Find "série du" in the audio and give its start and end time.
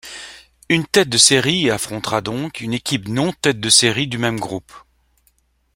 3.69-4.17